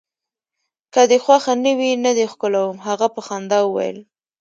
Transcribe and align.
که 0.93 1.01
دي 1.09 1.17
خوښه 1.23 1.53
نه 1.63 1.71
وي، 1.79 1.91
نه 2.05 2.11
دي 2.17 2.25
ښکلوم. 2.31 2.75
هغه 2.87 3.07
په 3.15 3.21
خندا 3.27 3.59
وویل. 3.65 3.97